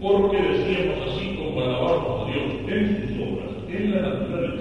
[0.00, 4.59] porque decíamos así como alabamos a Dios en sus obras, en la naturaleza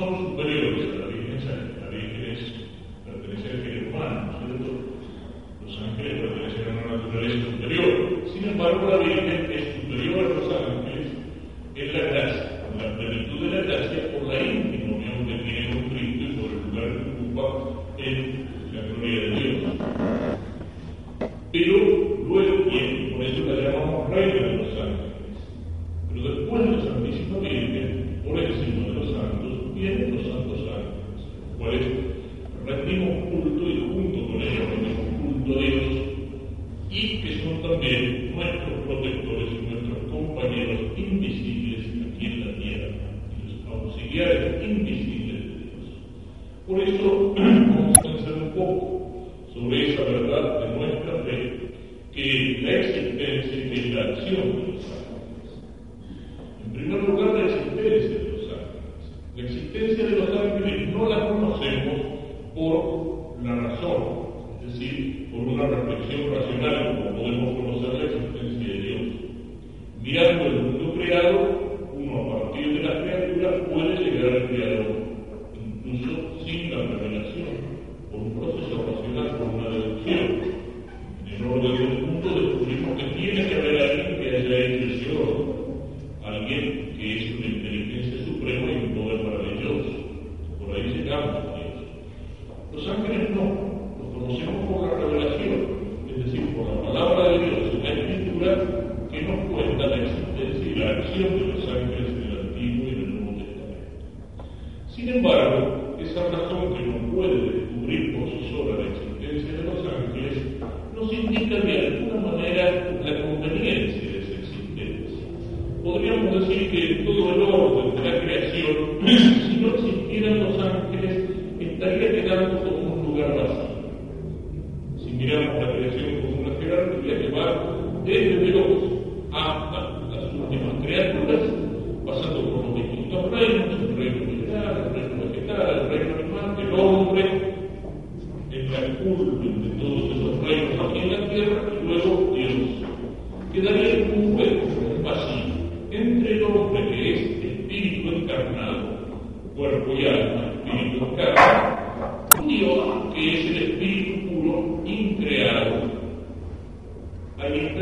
[0.00, 1.80] somos superiores a la Virgen Santa.
[1.84, 2.40] La Virgen es,
[3.04, 4.70] pertenece al género humano, ¿no es cierto?
[5.62, 7.88] Los ángeles pertenecen a una naturaleza superior.
[8.32, 11.06] Sin embargo, la Virgen es superior a los ángeles
[11.74, 14.69] en la gracia, en la plenitud de la gracia por la índole.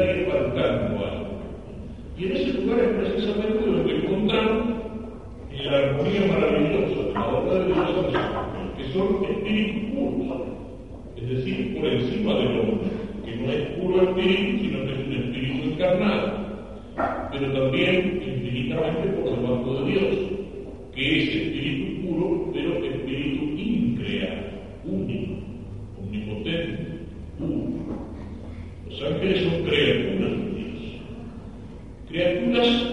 [0.03, 1.29] algo.
[2.17, 4.69] Y en ese lugar es precisamente donde encontramos
[5.53, 8.23] eh, la armonía maravillosa, la verdad de los hombres,
[8.77, 10.43] que son espíritus puros,
[11.17, 12.89] es decir, por encima del hombre,
[13.25, 16.33] que no es puro espíritu, sino que es un espíritu encarnado,
[17.33, 20.17] pero también infinitamente por debajo de Dios,
[20.95, 24.43] que es espíritu puro, pero espíritu increado,
[24.85, 25.35] único,
[26.01, 26.98] omnipotente.
[28.99, 31.01] são que eles são criaturas de Deus.
[32.09, 32.88] Criaturas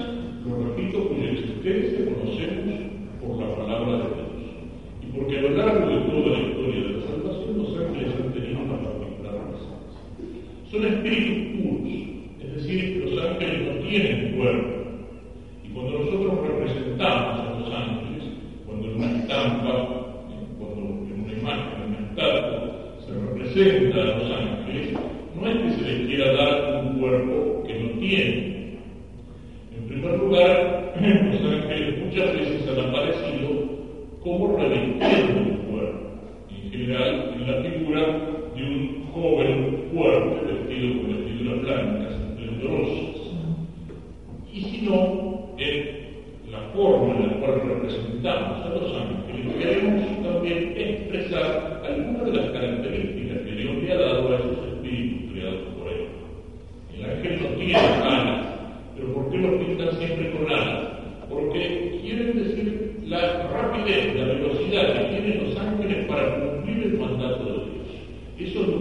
[46.76, 52.34] forma en la cual representamos a los ángeles que le queremos también expresar algunas de
[52.34, 56.08] las características que Dios le ha dado a esos espíritus creados por él.
[56.98, 58.46] El ángel no tiene alas,
[58.96, 60.90] pero ¿por qué los pintan siempre con alas?
[61.30, 67.46] Porque quieren decir la rapidez, la velocidad que tienen los ángeles para cumplir el mandato
[67.46, 68.52] de Dios.
[68.52, 68.75] Eso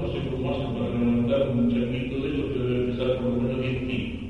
[0.00, 3.42] no sé cómo hacen para levantar un chanquito de ellos que debe pesar por lo
[3.42, 4.20] menos 10 kilos.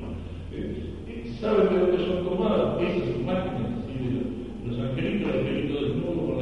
[1.39, 2.81] ¿Saben de dónde son tomadas?
[2.81, 3.71] Esas imágenes,
[4.67, 6.40] los angelitos, los angelitos desnudos con la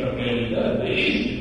[0.00, 1.39] Israel, the East,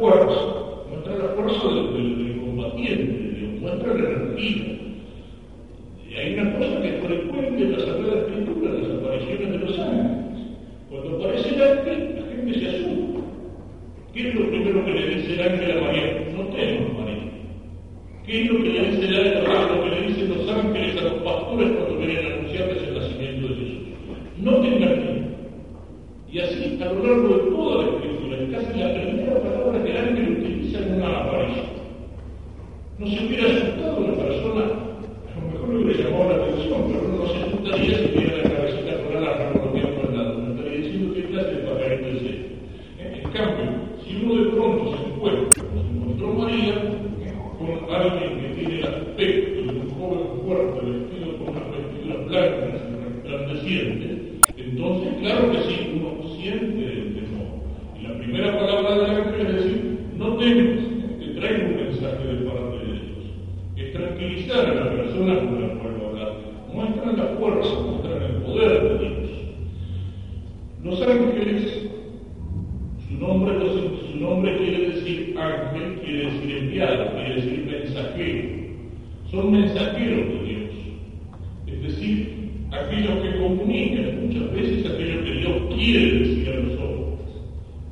[0.00, 4.79] muestra el refuerzo del, del, combatiente, muestra la energía.
[73.20, 73.52] Nombre,
[74.10, 78.48] su nombre quiere decir ángel, quiere decir enviado, quiere decir mensajero.
[79.30, 80.70] Son mensajeros de Dios.
[81.66, 87.10] Es decir, aquellos que comunican muchas veces aquello que Dios quiere decir a los hombres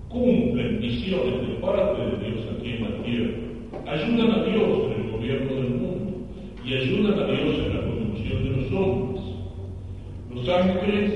[0.08, 3.92] Cumplen misiones de parte de Dios aquí en la tierra.
[3.92, 6.12] Ayudan a Dios en el gobierno del mundo
[6.64, 9.22] y ayudan a Dios en la conducción de los hombres.
[10.34, 11.12] Los ángeles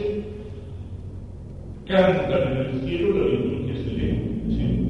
[1.87, 3.62] cantan en el cielo la liturgia
[4.51, 4.82] change.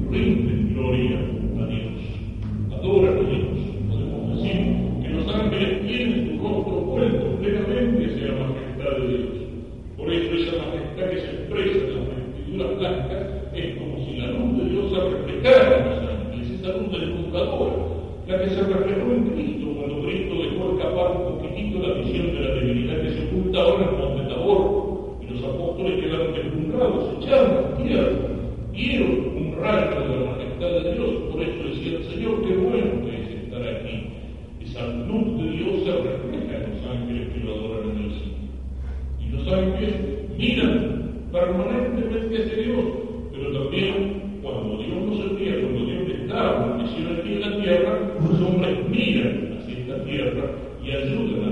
[48.93, 50.45] mira, así está tierra,
[50.83, 51.42] y ayuda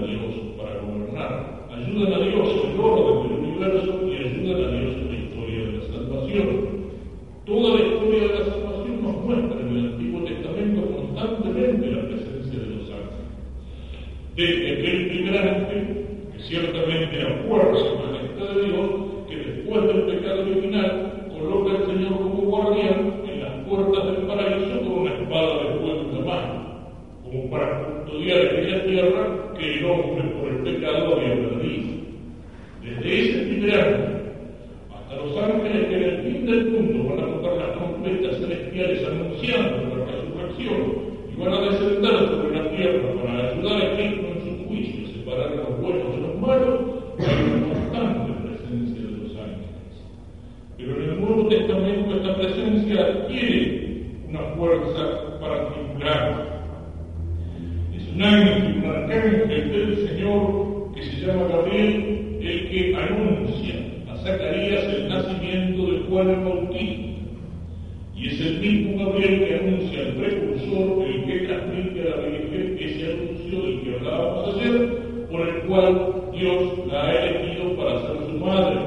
[76.87, 78.77] la ha elegido para ser su madre.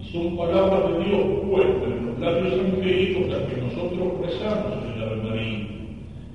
[0.00, 4.92] Y son palabras de Dios puestas en los labios angélicos las que nosotros rezamos en
[4.92, 5.68] el Ave María.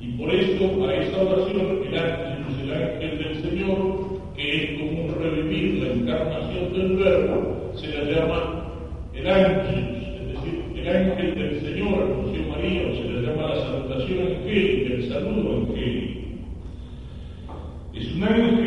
[0.02, 3.78] Y por esto a esta oración el ángel, el ángel del Señor,
[4.36, 8.64] que es como un revivir la encarnación del Verbo, se la llama
[9.14, 13.62] el ángel, es decir, el ángel del Señor, José María, o se la llama la
[13.62, 16.20] salutación angélica, el saludo angélico.
[17.94, 18.63] Es un ángel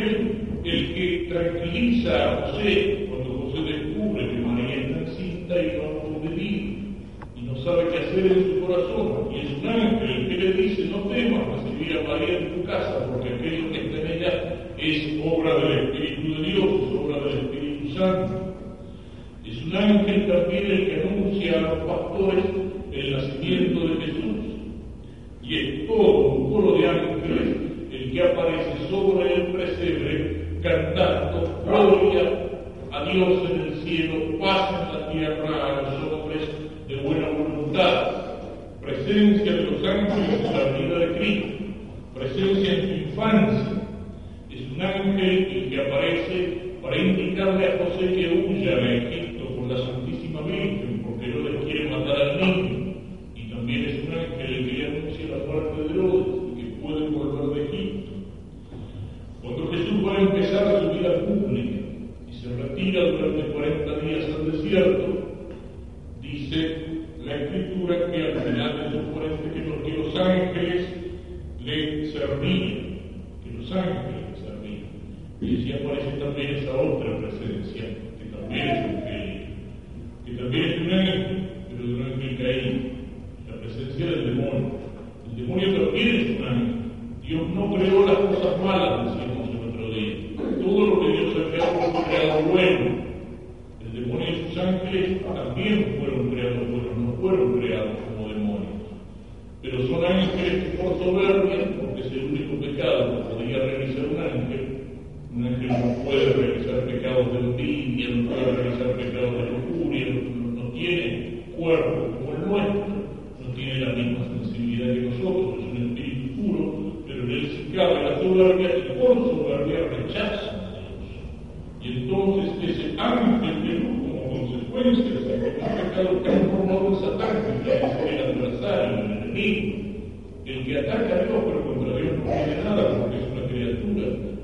[1.67, 6.77] tranquiliza José cuando José descubre que María es taxista y no convivido
[7.35, 9.29] y no sabe qué hacer en su corazón.
[9.33, 13.07] Y es un ángel que le dice, no temas recibir a María en tu casa
[13.11, 13.26] porque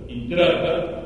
[0.07, 1.03] y trata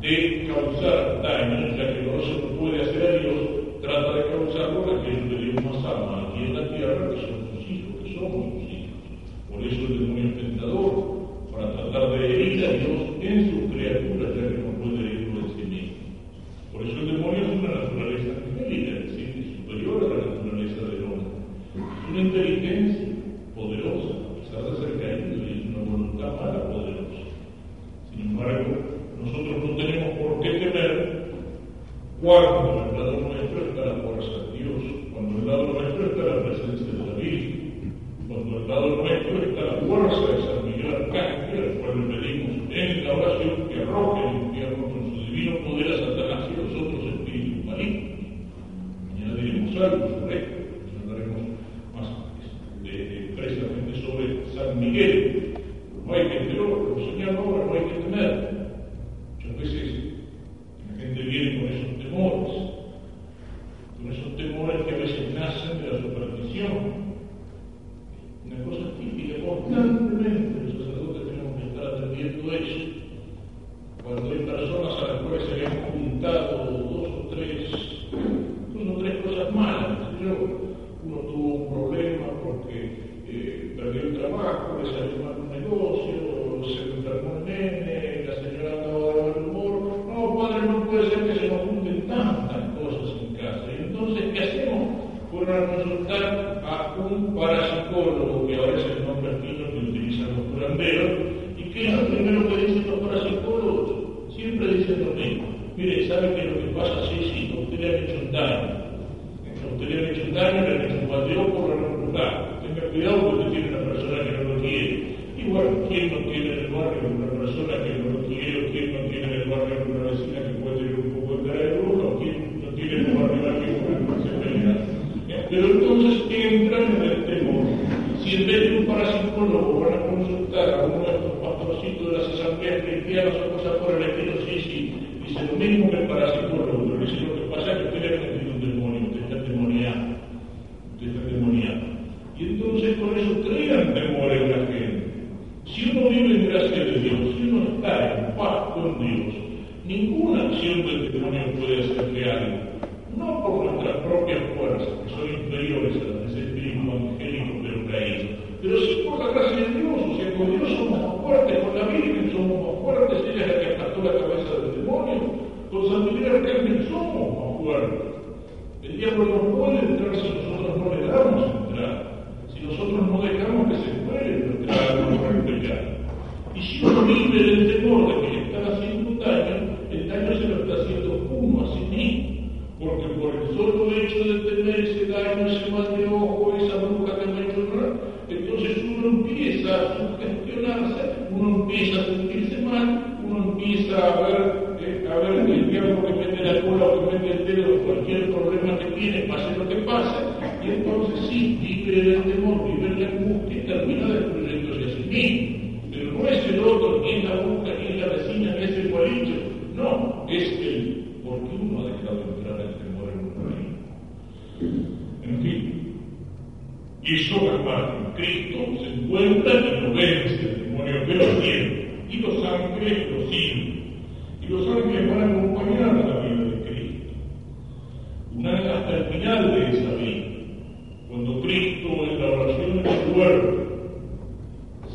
[0.00, 4.94] de causar daño, ya que no se puede hacer a Dios, trata de causarlo a
[4.94, 6.54] la gente de una sama, a quien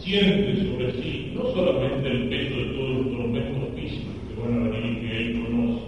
[0.05, 4.69] siente sobre sí no solamente el peso de todos los tormentos físicos que van a
[4.69, 5.81] venir y que Él conoce,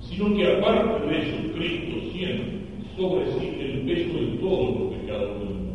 [0.00, 2.62] sino que aparte de eso, Cristo siente
[2.96, 5.72] sobre sí el peso de todos los pecados del mundo.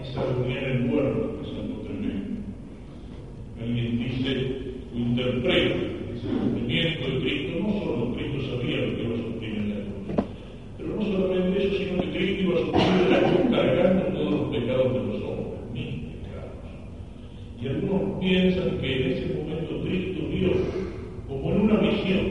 [0.00, 2.40] Esa reunión en el huerto es algo tremendo.
[3.60, 5.76] Alguien dice interpreta
[6.14, 9.76] ese sufrimiento de Cristo, no solo Cristo sabía lo que iba a sufrir en la
[9.76, 10.26] cruz,
[10.76, 14.30] pero no solamente eso, sino que Cristo iba a sufrir en la cruz cargando todos
[14.32, 16.52] los pecados de los hombres, mis pecados.
[17.60, 17.68] Y
[18.28, 20.50] algunos piensan que en ese momento Cristo vio
[21.28, 22.26] como en una visión,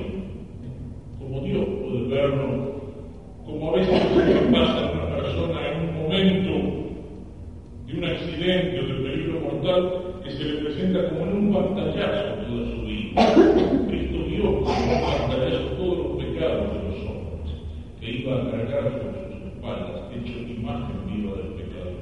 [1.20, 2.82] como Dios puede verlo,
[3.46, 4.02] como a veces
[4.52, 6.52] pasa a una persona en un momento
[7.88, 9.82] de un accidente o de peligro mortal
[10.24, 13.34] que se le presenta como en un pantallazo toda su vida.
[13.88, 17.54] Cristo vio como un pantallazo todos los pecados de los hombres
[18.00, 20.34] que iba a cargar sobre sus espaldas, hecho
[20.68, 22.00] imagen viva del pecado de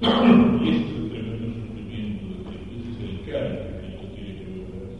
[0.00, 0.62] la cruz.
[0.62, 4.32] Y este es el tremendo sufrimiento de Cristo, ese es el cáliz que Cristo tiene
[4.38, 4.90] que beber.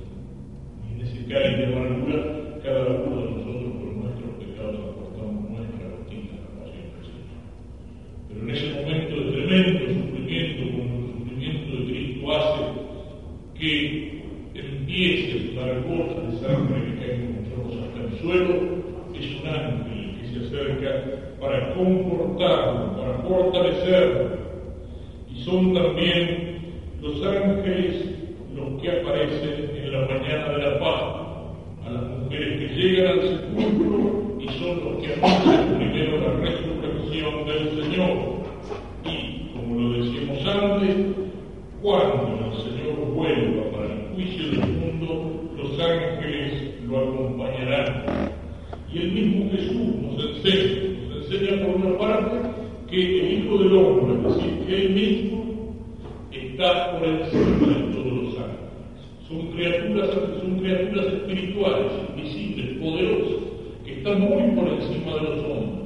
[0.83, 2.19] Y en ese cáliz de amargura,
[2.63, 7.39] cada uno de nosotros por nuestros pecados aportamos nuestra gotita a la pasión del Señor.
[8.29, 12.63] Pero en ese momento de tremendo sufrimiento, cuando el sufrimiento de Cristo hace
[13.59, 13.71] que
[14.59, 18.55] a dar gotas de sangre que caen como chorros hasta el suelo,
[19.15, 20.91] es un ángel que se acerca
[21.41, 24.39] para confortarlo, para fortalecerlo.
[25.33, 26.59] Y son también
[27.01, 28.07] los ángeles
[28.55, 31.55] los que aparecen en la mañana de la Pascua,
[31.87, 37.47] a las mujeres que llegan al sepulcro y son los que anuncian primero la resurrección
[37.47, 38.41] del Señor.
[39.05, 40.97] Y, como lo decíamos antes,
[41.81, 42.30] cuando
[45.81, 48.05] ángeles lo acompañarán.
[48.93, 52.37] Y el mismo Jesús nos enseña, nos enseña por una parte
[52.91, 55.41] que el Hijo del Hombre, es decir, que Él mismo
[56.33, 58.71] está por encima de todos los ángeles.
[59.29, 63.45] Son criaturas, son criaturas espirituales, invisibles, poderosas,
[63.85, 65.81] que están muy por encima de los hombres.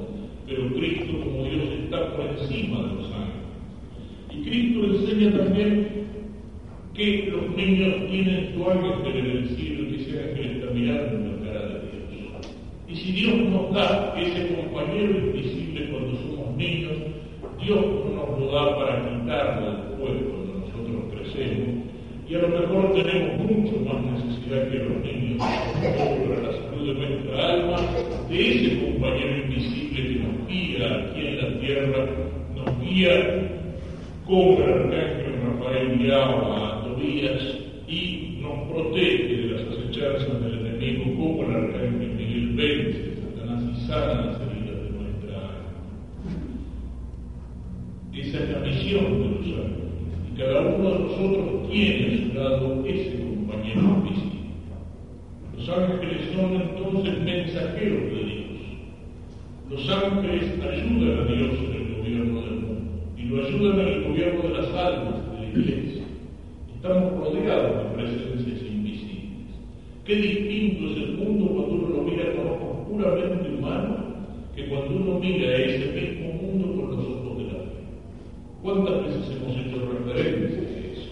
[0.47, 3.45] Pero Cristo como Dios está por encima de los ángeles.
[4.31, 5.94] Y Cristo enseña también
[6.95, 11.51] que los niños tienen su ángel en el cielo y que ángel está mirando la
[11.51, 11.79] cara de
[12.09, 12.53] Dios.
[12.87, 16.93] Y si Dios nos da ese compañero invisible cuando somos niños,
[17.61, 21.85] Dios no nos lo da para quitarlo pueblo cuando nosotros crecemos.
[22.29, 27.09] Y a lo mejor tenemos mucho más necesidad que los niños para la salud de
[27.09, 27.77] nuestra alma,
[28.29, 32.05] de ese compañero invisible que nos guía aquí en la tierra,
[32.55, 33.51] nos guía
[34.25, 36.64] como el arcángel Rafael guiaba
[37.87, 43.87] y nos protege de las acechanzas del enemigo como el arcángel Miguel a Satanás y
[43.87, 44.44] sana
[70.05, 73.97] Qué distinto es el mundo cuando uno lo mira con ojos puramente humanos
[74.55, 77.81] que cuando uno mira ese mismo mundo con los ojos de la fe.
[78.61, 81.09] ¿Cuántas veces hemos hecho referencia a eso?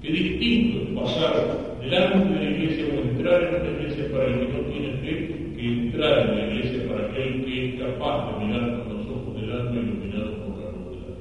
[0.00, 1.34] Qué distinto es pasar
[1.82, 5.14] delante de la iglesia o entrar en una iglesia para el que no tiene fe
[5.56, 9.40] que entrar en la iglesia para aquel que es capaz de mirar con los ojos
[9.40, 11.14] del alma iluminados por la luz de la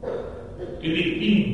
[0.00, 0.78] fe.
[0.80, 1.51] Qué distinto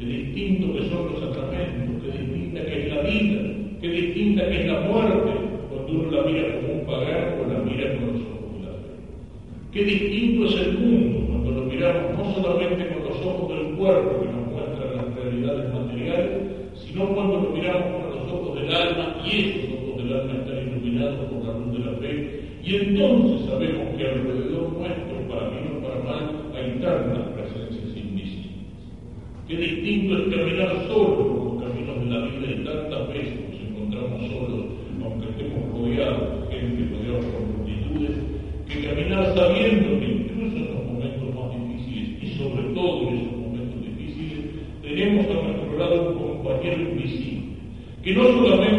[0.00, 3.40] Qué distinto que son los sacramentos, qué distinta que es la vida,
[3.82, 5.30] qué distinta que es la muerte,
[5.68, 8.72] cuando uno la mira como un pagano o la mira con los ojos de la
[8.80, 8.96] fe.
[9.72, 14.20] Qué distinto es el mundo cuando lo miramos no solamente con los ojos del cuerpo
[14.22, 16.30] que nos muestran las realidades materiales,
[16.76, 20.66] sino cuando lo miramos con los ojos del alma y esos ojos del alma están
[20.66, 22.40] iluminados por la luz de la fe.
[22.64, 27.19] Y entonces sabemos que alrededor nuestro, para bien o para mal, hay invisibles.
[29.50, 34.30] Qué distinto es caminar solo los caminos de la vida y tantas veces nos encontramos
[34.30, 34.64] solos,
[35.02, 38.16] aunque estemos rodeados de gente, rodeados por multitudes,
[38.68, 43.38] que caminar sabiendo que incluso en los momentos más difíciles y sobre todo en esos
[43.38, 44.38] momentos difíciles,
[44.82, 47.42] tenemos a nuestro lado un compañero invisible,
[48.04, 48.69] que no solamente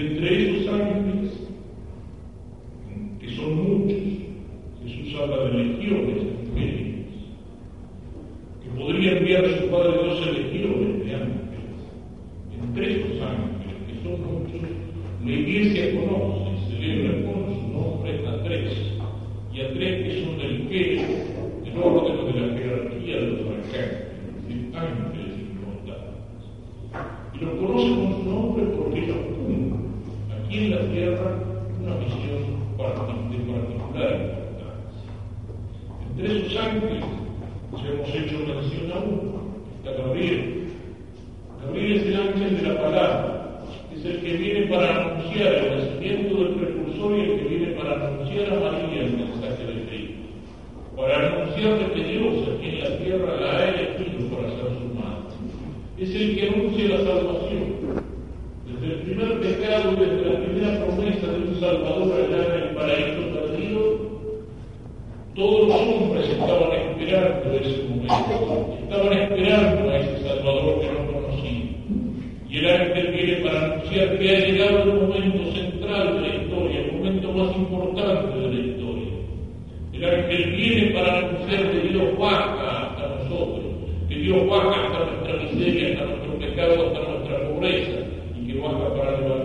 [0.00, 1.49] entre ellos ángeles
[77.40, 79.12] más importante de la historia,
[79.92, 83.64] el ángel viene para anunciar que Dios baja hasta nosotros,
[84.08, 88.00] que Dios baja hasta nuestra miseria, hasta nuestro pecado, hasta nuestra pobreza,
[88.38, 89.39] y que baja para llevar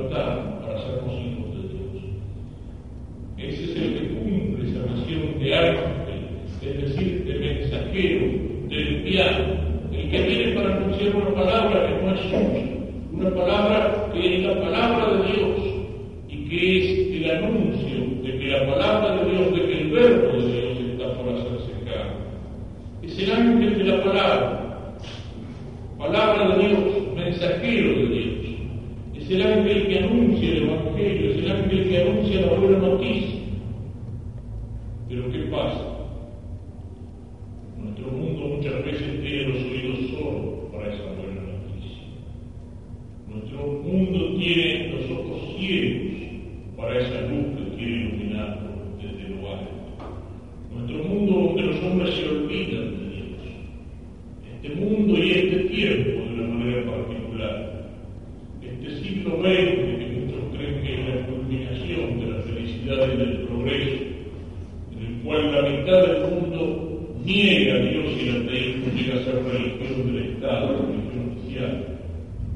[67.46, 71.86] niega a Dios y las leyes llega a ser religión del Estado, la religión oficial,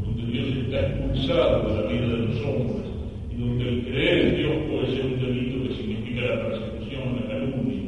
[0.02, 2.88] donde Dios está expulsado de la vida de los hombres
[3.32, 7.28] y donde el creer en Dios puede ser un delito que significa la persecución, la
[7.28, 7.82] calumnia,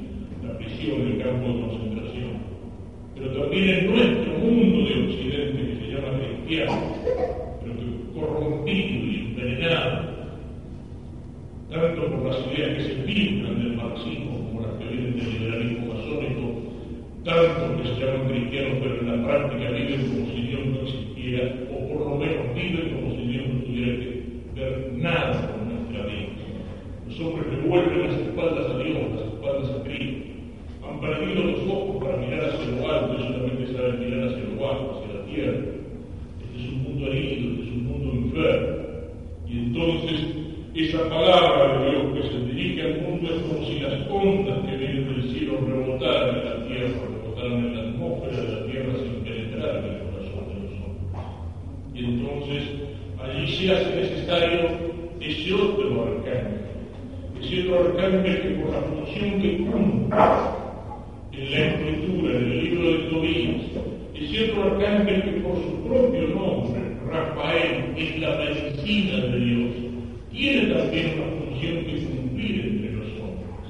[0.45, 2.31] la prisión, el campo de concentración.
[3.15, 7.40] Pero también en nuestro mundo de Occidente, que se llama cristiano,
[68.01, 69.71] es la medicina de Dios,
[70.31, 73.61] tiene también una función que cumplir entre nosotros.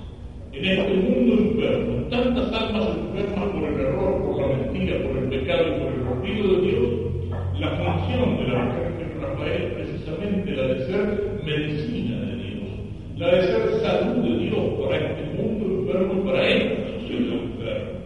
[0.53, 5.29] En este mundo enfermo, tantas almas enfermas por el error, por la mentira, por el
[5.29, 7.11] pecado y por el olvido de Dios,
[7.59, 8.91] la función de la
[9.21, 12.69] Rafael es precisamente la de ser medicina de Dios,
[13.17, 17.99] la de ser salud de Dios para este mundo enfermo y para esta sociedad enferma.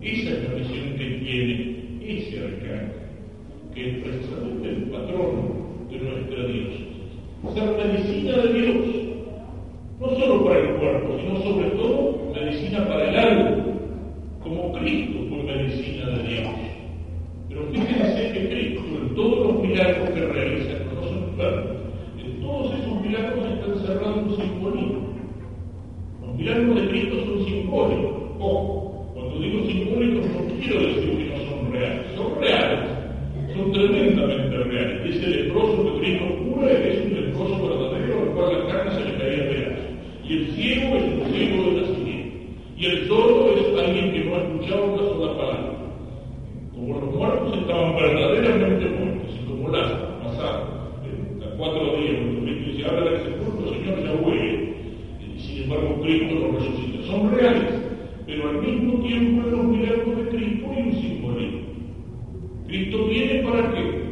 [0.00, 2.92] Esa es la misión que tiene ese arcángel,
[3.74, 5.55] que es la precisamente el patrono
[5.90, 6.74] de nuestro Dios.
[7.54, 8.86] Ser medicina de Dios,
[10.00, 13.15] no solo para el cuerpo, sino sobre todo medicina para el
[57.06, 57.74] son reales,
[58.26, 61.60] pero al mismo tiempo en los milagros de Cristo hay un simbolismo.
[62.66, 64.06] Cristo viene para qué?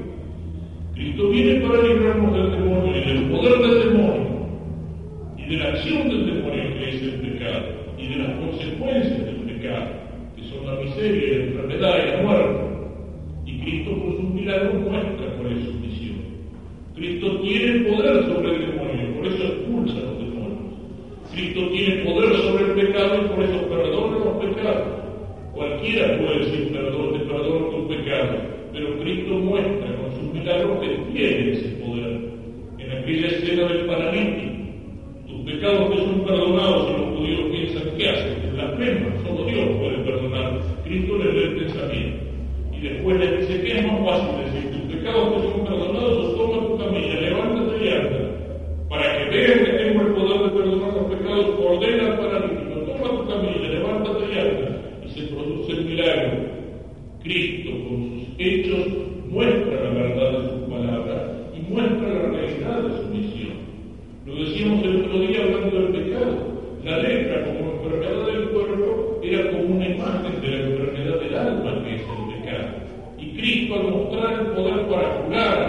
[0.94, 4.34] Cristo viene para librarnos del demonio y del poder del demonio
[5.36, 7.64] y de la acción del demonio que es el pecado
[7.98, 9.86] y de las consecuencias del pecado
[10.36, 12.60] que son la miseria, la enfermedad y la muerte.
[13.46, 16.16] Y Cristo por sus milagros muestra cuál es su misión.
[16.94, 18.73] Cristo tiene poder sobre el demonio
[21.34, 22.23] Cristo tiene poder.
[73.74, 75.63] a demostrar el poder para curar,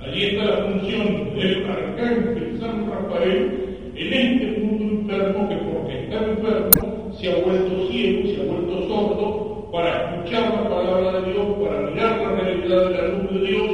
[0.00, 3.62] Allí está la función del arcángel San Rafael
[3.94, 8.88] en este mundo enfermo que porque está enfermo se ha vuelto ciego, se ha vuelto
[8.88, 13.46] sordo para escuchar la palabra de Dios, para mirar la realidad de la luz de
[13.46, 13.70] Dios.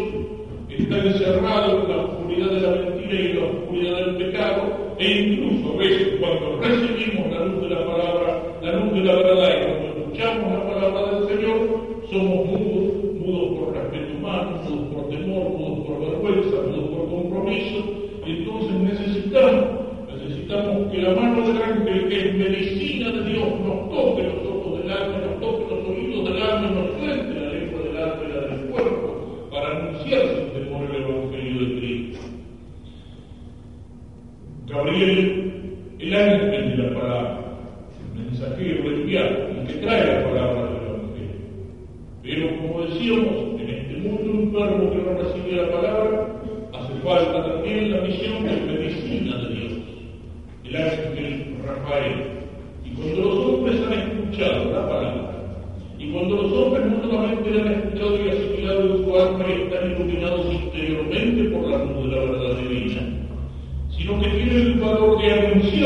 [0.69, 5.11] Está encerrado en la oscuridad de la mentira y en la oscuridad del pecado e
[5.11, 7.28] incluso a veces cuando recibimos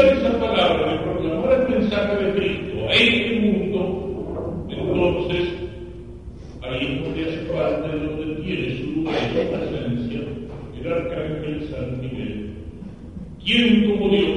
[0.00, 5.54] esa palabra, de proclamar el mensaje de Cristo a este mundo, entonces
[6.62, 10.42] ahí es donde hace parte, donde tiene su lugar y su presencia
[10.84, 12.00] el arcángel San
[13.44, 14.31] ¿Quién como Dios?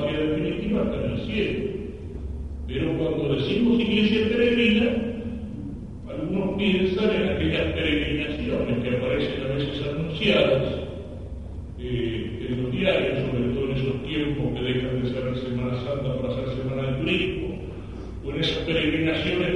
[0.00, 1.64] patria definitiva está el cielo.
[2.66, 4.86] Pero cuando decimos iglesia peregrina,
[6.08, 10.62] algunos piensan en aquellas peregrinaciones que aparecen a veces anunciadas
[11.78, 15.80] eh, en los diarios, sobre todo en esos tiempos que dejan de ser la Semana
[15.84, 17.58] Santa para ser Semana de Turismo,
[18.24, 19.53] o en esas peregrinaciones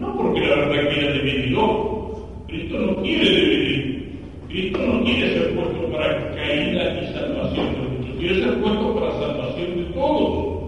[0.00, 1.56] no porque la verdad quiera devenir.
[2.46, 4.02] Cristo no quiere devenir.
[4.48, 9.10] Cristo no quiere ser puesto para caída y salvación de muchos, quiere ser puesto para
[9.12, 10.62] salvación de todos.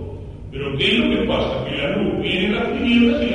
[0.51, 1.65] Pero ¿qué es lo que pasa?
[1.67, 3.34] Que la luz viene a las tinieblas y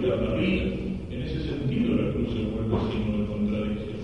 [0.00, 0.62] la vida.
[1.10, 3.96] En ese sentido la cruz se vuelve signo de contradicción.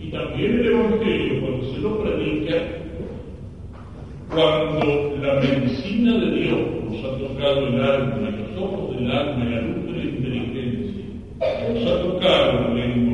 [0.00, 2.56] Y también el Evangelio, cuando se lo predica,
[4.30, 6.58] cuando la medicina de Dios
[6.90, 11.04] nos ha tocado el alma, los ojos del alma, la luz de la inteligencia,
[11.72, 13.05] nos ha tocado el